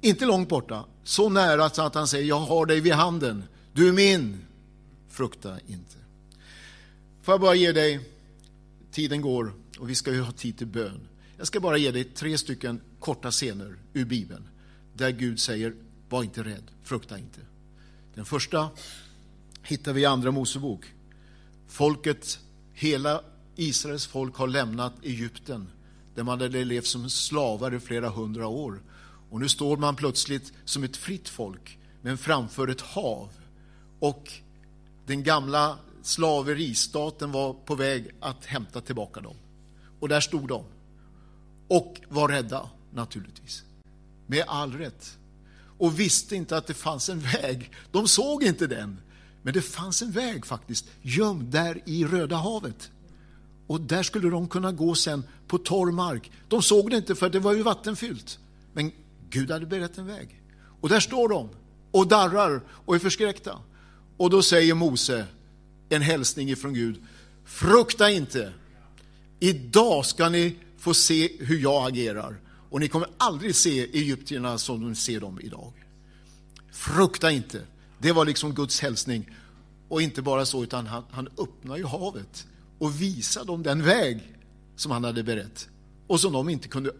Inte 0.00 0.26
långt 0.26 0.48
borta, 0.48 0.84
så 1.04 1.28
nära 1.28 1.70
så 1.70 1.82
att 1.82 1.94
han 1.94 2.08
säger, 2.08 2.24
jag 2.24 2.40
har 2.40 2.66
dig 2.66 2.80
vid 2.80 2.92
handen, 2.92 3.44
du 3.72 3.88
är 3.88 3.92
min, 3.92 4.44
frukta 5.08 5.58
inte. 5.66 5.96
Får 7.22 7.32
jag 7.32 7.40
bara 7.40 7.54
ge 7.54 7.72
dig, 7.72 8.00
tiden 8.90 9.20
går 9.20 9.52
och 9.78 9.90
vi 9.90 9.94
ska 9.94 10.12
ju 10.12 10.20
ha 10.20 10.32
tid 10.32 10.58
till 10.58 10.66
bön. 10.66 11.08
Jag 11.36 11.46
ska 11.46 11.60
bara 11.60 11.76
ge 11.76 11.90
dig 11.90 12.04
tre 12.04 12.38
stycken 12.38 12.80
korta 13.00 13.30
scener 13.30 13.76
ur 13.92 14.04
Bibeln, 14.04 14.48
där 14.94 15.10
Gud 15.10 15.40
säger, 15.40 15.74
var 16.08 16.22
inte 16.22 16.42
rädd, 16.42 16.70
frukta 16.82 17.18
inte. 17.18 17.40
Den 18.14 18.24
första 18.24 18.70
hittar 19.62 19.92
vi 19.92 20.00
i 20.00 20.04
Andra 20.04 20.30
Mosebok. 20.30 20.84
Folket, 21.68 22.38
hela 22.74 23.20
Israels 23.56 24.06
folk 24.06 24.36
har 24.36 24.46
lämnat 24.46 24.92
Egypten, 25.02 25.68
där 26.14 26.22
man 26.22 26.40
hade 26.40 26.64
levt 26.64 26.86
som 26.86 27.10
slavar 27.10 27.74
i 27.74 27.80
flera 27.80 28.08
hundra 28.08 28.46
år. 28.46 28.82
Och 29.30 29.40
nu 29.40 29.48
står 29.48 29.76
man 29.76 29.96
plötsligt 29.96 30.52
som 30.64 30.84
ett 30.84 30.96
fritt 30.96 31.28
folk, 31.28 31.78
men 32.02 32.18
framför 32.18 32.68
ett 32.68 32.80
hav. 32.80 33.28
Och 33.98 34.32
den 35.06 35.22
gamla 35.22 35.78
slaveristaten 36.02 37.32
var 37.32 37.54
på 37.54 37.74
väg 37.74 38.10
att 38.20 38.44
hämta 38.44 38.80
tillbaka 38.80 39.20
dem. 39.20 39.36
Och 40.00 40.08
där 40.08 40.20
stod 40.20 40.48
de. 40.48 40.64
Och 41.68 42.00
var 42.08 42.28
rädda, 42.28 42.70
naturligtvis. 42.94 43.64
Med 44.26 44.44
all 44.46 44.72
rätt. 44.72 45.18
Och 45.78 46.00
visste 46.00 46.36
inte 46.36 46.56
att 46.56 46.66
det 46.66 46.74
fanns 46.74 47.08
en 47.08 47.20
väg. 47.20 47.70
De 47.90 48.08
såg 48.08 48.42
inte 48.42 48.66
den. 48.66 49.00
Men 49.42 49.54
det 49.54 49.62
fanns 49.62 50.02
en 50.02 50.10
väg 50.10 50.46
faktiskt, 50.46 50.86
gömd 51.02 51.44
där 51.44 51.82
i 51.86 52.04
Röda 52.04 52.36
havet. 52.36 52.90
Och 53.66 53.80
där 53.80 54.02
skulle 54.02 54.30
de 54.30 54.48
kunna 54.48 54.72
gå 54.72 54.94
sen 54.94 55.24
på 55.46 55.58
torr 55.58 55.92
mark. 55.92 56.30
De 56.48 56.62
såg 56.62 56.90
det 56.90 56.96
inte 56.96 57.14
för 57.14 57.30
det 57.30 57.38
var 57.38 57.52
ju 57.52 57.62
vattenfyllt. 57.62 58.38
Men 58.72 58.92
Gud 59.30 59.50
hade 59.50 59.66
berett 59.66 59.98
en 59.98 60.06
väg. 60.06 60.42
Och 60.80 60.88
där 60.88 61.00
står 61.00 61.28
de 61.28 61.48
och 61.90 62.08
darrar 62.08 62.60
och 62.68 62.94
är 62.94 62.98
förskräckta. 62.98 63.58
Och 64.16 64.30
då 64.30 64.42
säger 64.42 64.74
Mose 64.74 65.26
en 65.88 66.02
hälsning 66.02 66.50
ifrån 66.50 66.74
Gud. 66.74 67.02
Frukta 67.44 68.10
inte. 68.10 68.52
Idag 69.40 70.06
ska 70.06 70.28
ni 70.28 70.56
få 70.78 70.94
se 70.94 71.32
hur 71.38 71.58
jag 71.58 71.88
agerar. 71.88 72.40
Och 72.70 72.80
ni 72.80 72.88
kommer 72.88 73.08
aldrig 73.18 73.54
se 73.54 73.80
egyptierna 73.80 74.58
som 74.58 74.80
de 74.80 74.94
ser 74.94 75.20
dem 75.20 75.40
idag. 75.42 75.72
Frukta 76.72 77.30
inte. 77.30 77.60
Det 78.02 78.12
var 78.12 78.24
liksom 78.24 78.54
Guds 78.54 78.80
hälsning. 78.80 79.30
Och 79.88 80.02
inte 80.02 80.22
bara 80.22 80.46
så, 80.46 80.62
utan 80.62 80.86
han, 80.86 81.04
han 81.10 81.28
öppnar 81.38 81.76
ju 81.76 81.84
havet 81.84 82.46
och 82.78 83.02
visar 83.02 83.44
dem 83.44 83.62
den 83.62 83.82
väg 83.82 84.36
som 84.76 84.92
han 84.92 85.04
hade 85.04 85.22
berett. 85.22 85.68
Och 86.06 86.20
som 86.20 86.32
de 86.32 86.48
inte 86.48 86.68
kunde 86.68 86.92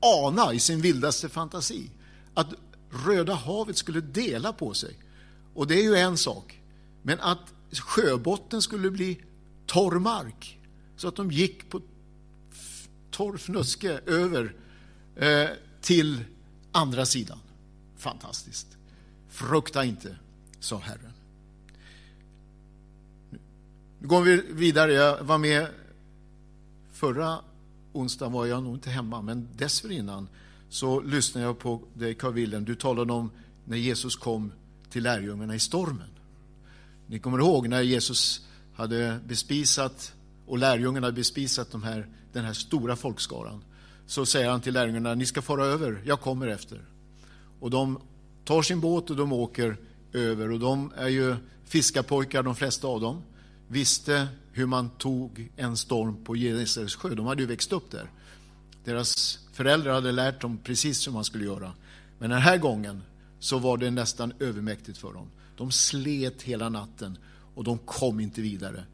ana 0.00 0.52
i 0.52 0.60
sin 0.60 0.80
vildaste 0.80 1.28
fantasi. 1.28 1.90
Att 2.34 2.48
Röda 3.06 3.34
havet 3.34 3.76
skulle 3.76 4.00
dela 4.00 4.52
på 4.52 4.74
sig. 4.74 4.94
Och 5.54 5.66
det 5.66 5.74
är 5.74 5.82
ju 5.82 5.96
en 5.96 6.16
sak. 6.16 6.60
Men 7.02 7.20
att 7.20 7.54
sjöbotten 7.72 8.62
skulle 8.62 8.90
bli 8.90 9.20
torr 9.66 9.98
mark. 9.98 10.58
Så 10.96 11.08
att 11.08 11.16
de 11.16 11.30
gick 11.30 11.70
på 11.70 11.80
torr 13.10 13.36
fnöske 13.36 14.00
över 14.06 14.54
eh, 15.16 15.48
till 15.80 16.24
andra 16.72 17.06
sidan. 17.06 17.38
Fantastiskt. 17.96 18.75
Frukta 19.36 19.84
inte, 19.84 20.16
sa 20.60 20.78
Herren. 20.78 21.12
Nu 23.98 24.08
går 24.08 24.22
vi 24.22 24.42
vidare. 24.52 24.92
Jag 24.92 25.24
var 25.24 25.38
med 25.38 25.66
förra 26.92 27.38
onsdagen 27.92 28.32
var 28.32 28.46
jag 28.46 28.62
nog 28.62 28.74
inte 28.74 28.90
hemma, 28.90 29.22
men 29.22 29.48
dessförinnan 29.56 30.28
så 30.68 31.00
lyssnade 31.00 31.46
jag 31.46 31.58
på 31.58 31.82
dig, 31.94 32.14
Carl 32.14 32.32
Wilhelm. 32.32 32.64
Du 32.64 32.74
talade 32.74 33.12
om 33.12 33.30
när 33.64 33.76
Jesus 33.76 34.16
kom 34.16 34.52
till 34.90 35.02
lärjungarna 35.02 35.54
i 35.54 35.60
stormen. 35.60 36.10
Ni 37.06 37.18
kommer 37.18 37.38
ihåg 37.38 37.68
när 37.68 37.82
Jesus 37.82 38.46
hade 38.74 39.20
bespisat 39.26 40.14
och 40.46 40.58
lärjungarna 40.58 41.06
hade 41.06 41.16
bespisat 41.16 41.70
de 41.70 41.82
här, 41.82 42.08
den 42.32 42.44
här 42.44 42.52
stora 42.52 42.96
folkskaran. 42.96 43.64
Så 44.06 44.26
säger 44.26 44.50
han 44.50 44.60
till 44.60 44.74
lärjungarna, 44.74 45.14
ni 45.14 45.26
ska 45.26 45.42
fara 45.42 45.64
över, 45.64 46.02
jag 46.06 46.20
kommer 46.20 46.46
efter. 46.46 46.80
Och 47.60 47.70
de 47.70 47.98
tar 48.46 48.62
sin 48.62 48.80
båt 48.80 49.10
och 49.10 49.16
de 49.16 49.32
åker 49.32 49.76
över 50.12 50.50
och 50.50 50.60
de 50.60 50.92
är 50.96 51.08
ju 51.08 51.36
fiskarpojkar 51.64 52.42
de 52.42 52.56
flesta 52.56 52.88
av 52.88 53.00
dem. 53.00 53.22
Visste 53.68 54.28
hur 54.52 54.66
man 54.66 54.90
tog 54.90 55.52
en 55.56 55.76
storm 55.76 56.24
på 56.24 56.34
Genesarets 56.34 56.94
sjö. 56.94 57.14
De 57.14 57.26
hade 57.26 57.42
ju 57.42 57.48
växt 57.48 57.72
upp 57.72 57.90
där. 57.90 58.10
Deras 58.84 59.38
föräldrar 59.52 59.92
hade 59.92 60.12
lärt 60.12 60.40
dem 60.40 60.58
precis 60.64 61.06
hur 61.06 61.12
man 61.12 61.24
skulle 61.24 61.44
göra. 61.44 61.72
Men 62.18 62.30
den 62.30 62.40
här 62.40 62.58
gången 62.58 63.02
så 63.38 63.58
var 63.58 63.76
det 63.76 63.90
nästan 63.90 64.32
övermäktigt 64.40 64.98
för 64.98 65.12
dem. 65.12 65.30
De 65.56 65.70
slet 65.70 66.42
hela 66.42 66.68
natten 66.68 67.18
och 67.54 67.64
de 67.64 67.78
kom 67.78 68.20
inte 68.20 68.40
vidare. 68.40 68.84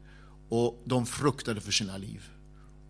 Och 0.49 0.81
de 0.85 1.05
fruktade 1.05 1.61
för 1.61 1.71
sina 1.71 1.97
liv. 1.97 2.29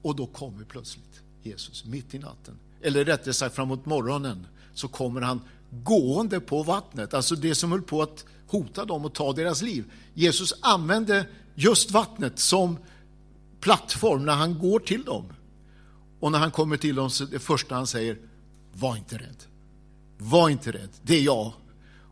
Och 0.02 0.16
då 0.16 0.26
kommer 0.26 0.64
plötsligt 0.64 1.22
Jesus 1.44 1.86
mitt 1.86 2.14
i 2.14 2.20
natten. 2.20 2.60
Eller 2.84 3.06
rättare 3.06 3.34
sagt 3.34 3.56
framåt 3.56 3.86
morgonen 3.86 4.48
så 4.74 4.88
kommer 4.88 5.22
han 5.22 5.42
gående 5.70 6.40
på 6.40 6.64
vattnet. 6.64 7.14
Alltså 7.14 7.36
det 7.36 7.56
som 7.56 7.72
höll 7.72 7.82
på 7.82 8.02
att 8.02 8.26
hota 8.48 8.86
dem 8.86 9.06
och 9.06 9.14
ta 9.14 9.34
deras 9.34 9.62
liv. 9.62 9.92
Jesus 10.14 10.54
använde 10.62 11.26
just 11.56 11.92
vattnet 11.92 12.40
som 12.40 12.78
plattform 13.60 14.26
när 14.26 14.34
han 14.34 14.60
går 14.60 14.80
till 14.80 15.04
dem. 15.04 15.26
Och 16.20 16.32
när 16.32 16.40
han 16.40 16.52
kommer 16.52 16.78
till 16.78 16.96
dem 16.96 17.10
så 17.10 17.24
är 17.24 17.28
det 17.28 17.40
första 17.40 17.76
han 17.76 17.88
säger, 17.88 18.18
var 18.74 18.98
inte 18.98 19.18
rädd. 19.18 19.44
Var 20.18 20.50
inte 20.50 20.72
rädd, 20.72 20.90
det 21.02 21.16
är 21.16 21.22
jag. 21.22 21.54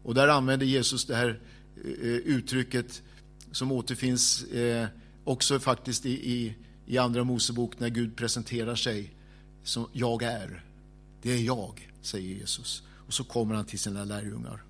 Och 0.04 0.14
där 0.14 0.28
använder 0.28 0.66
Jesus 0.66 1.06
det 1.06 1.16
här 1.16 1.40
eh, 1.86 1.92
eh 1.92 2.16
uttrycket 2.16 3.02
som 3.52 3.72
återfinns 3.72 4.44
eh, 4.44 4.88
också 5.24 5.60
faktiskt 5.60 6.06
i, 6.06 6.32
i, 6.32 6.56
i 6.86 6.98
Andra 6.98 7.24
Mosebok 7.24 7.80
när 7.80 7.90
Gud 7.90 8.16
presenterar 8.16 8.76
sig 8.76 9.14
som 9.64 9.88
jag 9.94 10.24
är. 10.24 10.64
Det 11.22 11.32
är 11.32 11.38
jag, 11.38 11.92
säger 12.02 12.36
Jesus. 12.36 12.84
Och 13.08 13.14
så 13.14 13.24
kommer 13.24 13.56
han 13.56 13.66
till 13.66 13.80
sina 13.80 14.04
lärjungar. 14.04 14.64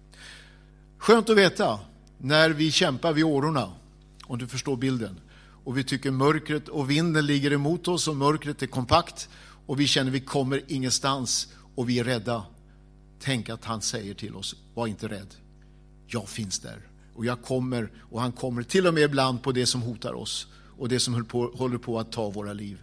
Skönt 0.98 1.30
att 1.30 1.38
veta 1.38 1.80
när 2.18 2.50
vi 2.50 2.72
kämpar 2.72 3.14
vid 3.14 3.24
årorna, 3.24 3.72
om 4.24 4.38
du 4.38 4.48
förstår 4.48 4.78
bilden, 4.78 5.20
och 5.64 5.78
vi 5.78 5.84
tycker 5.84 6.12
mörkret 6.12 6.68
och 6.68 6.90
vinden 6.90 7.26
ligger 7.26 7.54
emot 7.54 7.88
oss 7.88 8.08
och 8.08 8.16
mörkret 8.16 8.62
är 8.62 8.68
kompakt 8.68 9.30
och 9.66 9.80
vi 9.80 9.88
känner 9.88 10.12
att 10.12 10.16
vi 10.16 10.20
kommer 10.20 10.62
ingenstans 10.68 11.48
och 11.76 11.90
vi 11.90 12.00
är 12.00 12.04
rädda. 12.04 12.44
Tänk 13.20 13.50
att 13.50 13.66
han 13.66 13.82
säger 13.82 14.14
till 14.14 14.36
oss, 14.36 14.56
var 14.74 14.88
inte 14.88 15.08
rädd. 15.08 15.36
Jag 16.08 16.30
finns 16.30 16.60
där 16.60 16.88
och 17.16 17.26
jag 17.26 17.42
kommer 17.42 17.92
och 18.12 18.22
han 18.22 18.32
kommer 18.32 18.64
till 18.64 18.88
och 18.88 18.94
med 18.94 19.04
ibland 19.04 19.44
på 19.44 19.52
det 19.52 19.66
som 19.66 19.82
hotar 19.82 20.14
oss 20.14 20.48
och 20.78 20.90
det 20.90 21.00
som 21.00 21.14
håller 21.54 21.78
på 21.78 22.00
att 22.00 22.12
ta 22.12 22.30
våra 22.30 22.54
liv. 22.54 22.82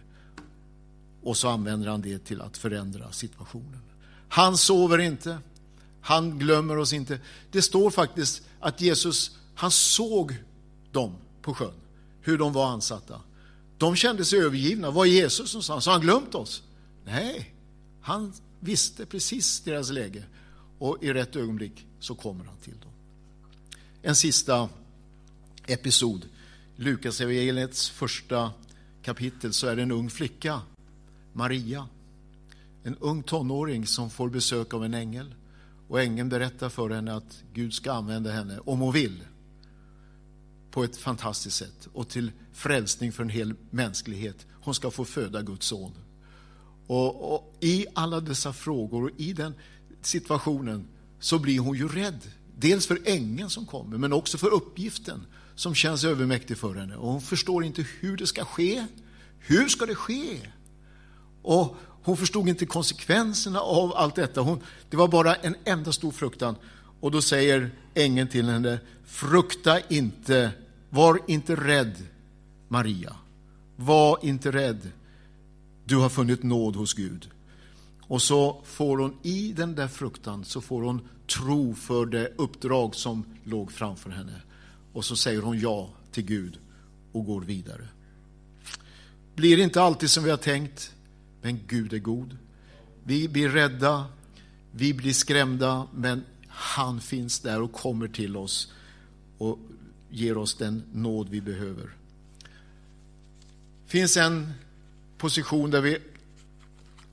Och 1.23 1.37
så 1.37 1.49
använder 1.49 1.87
han 1.87 2.01
det 2.01 2.25
till 2.25 2.41
att 2.41 2.57
förändra 2.57 3.11
situationen. 3.11 3.79
Han 4.29 4.57
sover 4.57 4.99
inte. 4.99 5.39
Han 6.01 6.39
glömmer 6.39 6.77
oss 6.77 6.93
inte. 6.93 7.19
Det 7.51 7.61
står 7.61 7.89
faktiskt 7.89 8.41
att 8.59 8.81
Jesus, 8.81 9.37
han 9.55 9.71
såg 9.71 10.35
dem 10.91 11.15
på 11.41 11.53
sjön, 11.53 11.73
hur 12.21 12.37
de 12.37 12.53
var 12.53 12.67
ansatta. 12.67 13.21
De 13.77 13.95
kände 13.95 14.25
sig 14.25 14.39
övergivna. 14.39 14.91
Var 14.91 15.05
är 15.05 15.09
Jesus 15.09 15.53
någonstans? 15.53 15.85
Har 15.85 15.93
han 15.93 16.01
glömt 16.01 16.35
oss? 16.35 16.63
Nej, 17.05 17.55
han 18.01 18.33
visste 18.59 19.05
precis 19.05 19.61
deras 19.61 19.89
läge. 19.89 20.23
Och 20.79 20.97
i 21.01 21.13
rätt 21.13 21.35
ögonblick 21.35 21.85
så 21.99 22.15
kommer 22.15 22.45
han 22.45 22.57
till 22.57 22.79
dem. 22.79 22.91
En 24.01 24.15
sista 24.15 24.69
episod. 25.67 26.25
Lukas 26.75 27.21
evangeliets 27.21 27.89
första 27.89 28.51
kapitel 29.03 29.53
så 29.53 29.67
är 29.67 29.75
det 29.75 29.81
en 29.81 29.91
ung 29.91 30.09
flicka, 30.09 30.61
Maria. 31.33 31.87
En 32.83 32.95
ung 32.95 33.23
tonåring 33.23 33.87
som 33.87 34.09
får 34.09 34.29
besök 34.29 34.73
av 34.73 34.85
en 34.85 34.93
ängel. 34.93 35.35
Och 35.87 36.01
ängeln 36.01 36.29
berättar 36.29 36.69
för 36.69 36.89
henne 36.89 37.15
att 37.15 37.43
Gud 37.53 37.73
ska 37.73 37.91
använda 37.91 38.31
henne, 38.31 38.59
om 38.59 38.79
hon 38.79 38.93
vill, 38.93 39.23
på 40.71 40.83
ett 40.83 40.97
fantastiskt 40.97 41.57
sätt 41.57 41.87
och 41.93 42.09
till 42.09 42.31
frälsning 42.53 43.11
för 43.11 43.23
en 43.23 43.29
hel 43.29 43.53
mänsklighet. 43.69 44.47
Hon 44.51 44.75
ska 44.75 44.91
få 44.91 45.05
föda 45.05 45.41
Guds 45.41 45.67
son. 45.67 45.91
Och, 46.87 47.33
och, 47.33 47.55
I 47.59 47.85
alla 47.93 48.19
dessa 48.19 48.53
frågor 48.53 49.03
och 49.03 49.11
i 49.17 49.33
den 49.33 49.53
situationen 50.01 50.87
så 51.19 51.39
blir 51.39 51.59
hon 51.59 51.77
ju 51.77 51.87
rädd. 51.87 52.21
Dels 52.57 52.87
för 52.87 52.99
ängeln 53.05 53.49
som 53.49 53.65
kommer, 53.65 53.97
men 53.97 54.13
också 54.13 54.37
för 54.37 54.53
uppgiften 54.53 55.25
som 55.55 55.75
känns 55.75 56.03
övermäktig 56.03 56.57
för 56.57 56.75
henne. 56.75 56.95
Och 56.95 57.11
hon 57.11 57.21
förstår 57.21 57.63
inte 57.63 57.85
hur 57.99 58.17
det 58.17 58.27
ska 58.27 58.45
ske. 58.45 58.85
Hur 59.39 59.67
ska 59.67 59.85
det 59.85 59.95
ske? 59.95 60.39
Och 61.41 61.75
hon 62.03 62.17
förstod 62.17 62.49
inte 62.49 62.65
konsekvenserna 62.65 63.59
av 63.59 63.93
allt 63.95 64.15
detta. 64.15 64.41
Hon, 64.41 64.59
det 64.89 64.97
var 64.97 65.07
bara 65.07 65.35
en 65.35 65.55
enda 65.65 65.91
stor 65.91 66.11
fruktan. 66.11 66.55
Och 66.99 67.11
då 67.11 67.21
säger 67.21 67.71
ängeln 67.93 68.27
till 68.27 68.49
henne, 68.49 68.79
frukta 69.05 69.79
inte, 69.79 70.51
var 70.89 71.19
inte 71.27 71.55
rädd 71.55 71.95
Maria. 72.67 73.15
Var 73.75 74.19
inte 74.21 74.51
rädd, 74.51 74.91
du 75.85 75.95
har 75.97 76.09
funnit 76.09 76.43
nåd 76.43 76.75
hos 76.75 76.93
Gud. 76.93 77.29
Och 78.01 78.21
så 78.21 78.61
får 78.65 78.97
hon 78.97 79.17
i 79.21 79.53
den 79.53 79.75
där 79.75 79.87
fruktan, 79.87 80.45
så 80.45 80.61
får 80.61 80.81
hon 80.81 81.07
tro 81.27 81.75
för 81.75 82.05
det 82.05 82.33
uppdrag 82.35 82.95
som 82.95 83.25
låg 83.43 83.71
framför 83.71 84.09
henne. 84.09 84.41
Och 84.93 85.05
så 85.05 85.15
säger 85.15 85.41
hon 85.41 85.59
ja 85.59 85.89
till 86.11 86.25
Gud 86.25 86.59
och 87.11 87.25
går 87.25 87.41
vidare. 87.41 87.87
Blir 89.35 89.59
inte 89.59 89.81
alltid 89.81 90.09
som 90.09 90.23
vi 90.23 90.29
har 90.29 90.37
tänkt, 90.37 90.93
men 91.41 91.59
Gud 91.67 91.93
är 91.93 91.97
god. 91.97 92.37
Vi 93.03 93.27
blir 93.27 93.49
rädda, 93.49 94.05
vi 94.71 94.93
blir 94.93 95.13
skrämda, 95.13 95.87
men 95.93 96.23
han 96.47 97.01
finns 97.01 97.39
där 97.39 97.61
och 97.61 97.73
kommer 97.73 98.07
till 98.07 98.37
oss 98.37 98.73
och 99.37 99.59
ger 100.09 100.37
oss 100.37 100.55
den 100.55 100.83
nåd 100.93 101.29
vi 101.29 101.41
behöver. 101.41 101.89
Det 103.85 103.91
finns 103.91 104.17
en 104.17 104.53
position 105.17 105.71
där 105.71 105.81
vi 105.81 105.97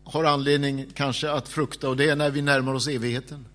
har 0.04 0.24
anledning 0.24 0.86
kanske 0.94 1.30
att 1.30 1.48
frukta 1.48 1.88
och 1.88 1.96
det 1.96 2.08
är 2.08 2.16
när 2.16 2.30
vi 2.30 2.42
närmar 2.42 2.74
oss 2.74 2.88
evigheten. 2.88 3.46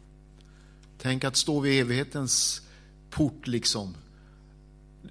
Tänk 0.97 1.23
att 1.23 1.35
stå 1.35 1.59
vid 1.59 1.81
evighetens 1.81 2.61
port 3.09 3.47
liksom. 3.47 3.95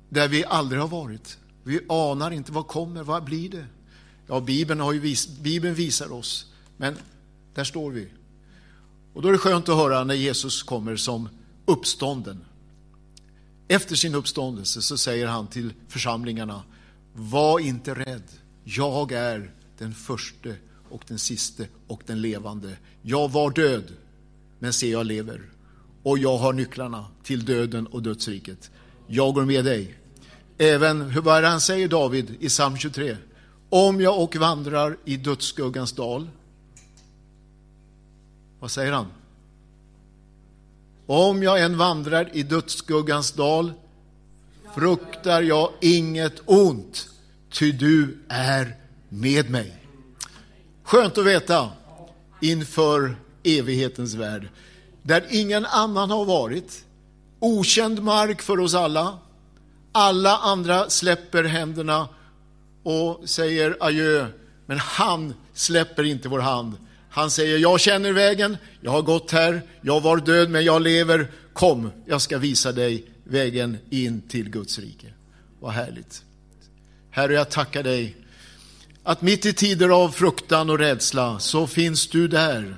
Där 0.08 0.28
vi 0.28 0.44
aldrig 0.44 0.80
har 0.80 0.88
varit. 0.88 1.38
Vi 1.64 1.80
anar 1.88 2.30
inte 2.30 2.52
vad 2.52 2.66
kommer, 2.66 3.02
vad 3.02 3.24
blir 3.24 3.48
det? 3.48 3.66
Ja, 4.30 4.40
Bibeln, 4.40 4.80
har 4.80 4.92
ju 4.92 4.98
vis, 4.98 5.28
Bibeln 5.28 5.74
visar 5.74 6.12
oss, 6.12 6.46
men 6.76 6.96
där 7.54 7.64
står 7.64 7.90
vi. 7.90 8.08
Och 9.12 9.22
då 9.22 9.28
är 9.28 9.32
det 9.32 9.38
skönt 9.38 9.68
att 9.68 9.76
höra 9.76 10.04
när 10.04 10.14
Jesus 10.14 10.62
kommer 10.62 10.96
som 10.96 11.28
uppstånden. 11.66 12.44
Efter 13.68 13.96
sin 13.96 14.14
uppståndelse 14.14 14.82
så 14.82 14.98
säger 14.98 15.26
han 15.26 15.46
till 15.46 15.72
församlingarna, 15.88 16.62
var 17.14 17.58
inte 17.58 17.94
rädd, 17.94 18.22
jag 18.64 19.12
är 19.12 19.54
den 19.78 19.94
förste 19.94 20.56
och 20.90 21.02
den 21.08 21.18
siste 21.18 21.68
och 21.86 22.02
den 22.06 22.20
levande. 22.20 22.76
Jag 23.02 23.30
var 23.30 23.50
död, 23.50 23.92
men 24.58 24.72
se 24.72 24.90
jag 24.90 25.06
lever. 25.06 25.42
Och 26.02 26.18
jag 26.18 26.38
har 26.38 26.52
nycklarna 26.52 27.06
till 27.22 27.44
döden 27.44 27.86
och 27.86 28.02
dödsriket. 28.02 28.70
Jag 29.06 29.34
går 29.34 29.44
med 29.44 29.64
dig. 29.64 29.94
Även, 30.58 31.22
vad 31.22 31.36
är 31.36 31.42
det 31.42 31.48
han 31.48 31.60
säger 31.60 31.88
David 31.88 32.36
i 32.40 32.48
psalm 32.48 32.76
23? 32.76 33.16
Om 33.70 34.00
jag 34.00 34.22
och 34.22 34.36
vandrar 34.36 34.96
i 35.04 35.16
dödsskuggans 35.16 35.92
dal. 35.92 36.28
Vad 38.60 38.70
säger 38.70 38.92
han? 38.92 39.06
Om 41.06 41.42
jag 41.42 41.60
än 41.60 41.78
vandrar 41.78 42.30
i 42.32 42.42
dödsskuggans 42.42 43.32
dal 43.32 43.72
fruktar 44.74 45.42
jag 45.42 45.70
inget 45.80 46.42
ont, 46.46 47.08
ty 47.52 47.72
du 47.72 48.18
är 48.28 48.76
med 49.08 49.50
mig. 49.50 49.76
Skönt 50.82 51.18
att 51.18 51.26
veta 51.26 51.70
inför 52.40 53.16
evighetens 53.42 54.14
värld, 54.14 54.48
där 55.02 55.26
ingen 55.30 55.66
annan 55.66 56.10
har 56.10 56.24
varit. 56.24 56.84
Okänd 57.38 58.02
mark 58.02 58.42
för 58.42 58.60
oss 58.60 58.74
alla. 58.74 59.18
Alla 59.92 60.38
andra 60.38 60.90
släpper 60.90 61.44
händerna 61.44 62.08
och 62.82 63.28
säger 63.28 63.76
adjö, 63.80 64.26
men 64.66 64.78
han 64.78 65.34
släpper 65.54 66.04
inte 66.04 66.28
vår 66.28 66.40
hand. 66.40 66.76
Han 67.10 67.30
säger, 67.30 67.58
jag 67.58 67.80
känner 67.80 68.12
vägen, 68.12 68.56
jag 68.80 68.90
har 68.90 69.02
gått 69.02 69.30
här, 69.30 69.62
jag 69.80 70.00
var 70.00 70.16
död 70.16 70.50
men 70.50 70.64
jag 70.64 70.82
lever. 70.82 71.30
Kom, 71.52 71.90
jag 72.06 72.22
ska 72.22 72.38
visa 72.38 72.72
dig 72.72 73.06
vägen 73.24 73.78
in 73.90 74.20
till 74.20 74.50
Guds 74.50 74.78
rike. 74.78 75.06
Vad 75.60 75.72
härligt. 75.72 76.24
Herre, 77.10 77.34
jag 77.34 77.50
tackar 77.50 77.82
dig 77.82 78.16
att 79.02 79.22
mitt 79.22 79.46
i 79.46 79.52
tider 79.52 79.88
av 79.88 80.08
fruktan 80.08 80.70
och 80.70 80.78
rädsla 80.78 81.38
så 81.38 81.66
finns 81.66 82.08
du 82.08 82.28
där. 82.28 82.76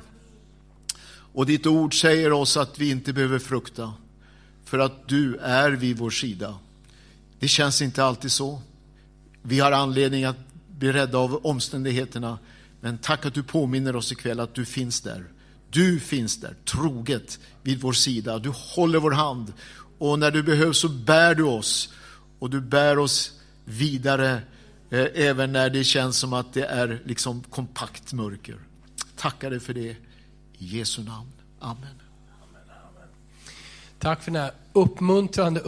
Och 1.34 1.46
ditt 1.46 1.66
ord 1.66 2.00
säger 2.00 2.32
oss 2.32 2.56
att 2.56 2.78
vi 2.78 2.90
inte 2.90 3.12
behöver 3.12 3.38
frukta, 3.38 3.94
för 4.64 4.78
att 4.78 5.08
du 5.08 5.36
är 5.36 5.70
vid 5.70 5.98
vår 5.98 6.10
sida. 6.10 6.58
Det 7.38 7.48
känns 7.48 7.82
inte 7.82 8.04
alltid 8.04 8.32
så. 8.32 8.62
Vi 9.42 9.60
har 9.60 9.72
anledning 9.72 10.24
att 10.24 10.36
bli 10.68 10.92
rädda 10.92 11.18
av 11.18 11.46
omständigheterna, 11.46 12.38
men 12.80 12.98
tack 12.98 13.26
att 13.26 13.34
du 13.34 13.42
påminner 13.42 13.96
oss 13.96 14.12
ikväll 14.12 14.40
att 14.40 14.54
du 14.54 14.64
finns 14.64 15.00
där. 15.00 15.24
Du 15.70 16.00
finns 16.00 16.40
där, 16.40 16.54
troget 16.64 17.38
vid 17.62 17.80
vår 17.80 17.92
sida. 17.92 18.38
Du 18.38 18.52
håller 18.54 18.98
vår 18.98 19.10
hand 19.10 19.52
och 19.98 20.18
när 20.18 20.30
du 20.30 20.42
behövs 20.42 20.78
så 20.78 20.88
bär 20.88 21.34
du 21.34 21.42
oss 21.42 21.92
och 22.38 22.50
du 22.50 22.60
bär 22.60 22.98
oss 22.98 23.32
vidare 23.64 24.42
Eh, 24.92 25.06
även 25.14 25.52
när 25.52 25.70
det 25.70 25.84
känns 25.84 26.18
som 26.18 26.32
att 26.32 26.52
det 26.52 26.64
är 26.64 27.02
liksom 27.04 27.42
kompakt 27.42 28.12
mörker. 28.12 28.56
Tackar 29.16 29.50
dig 29.50 29.60
för 29.60 29.74
det 29.74 29.80
i 29.80 29.96
Jesu 30.58 31.02
namn. 31.02 31.32
Amen. 31.60 32.00
Tack 33.98 34.22
för 34.22 34.30
den 34.30 34.42
här 34.42 34.52
uppmuntrande 34.72 35.60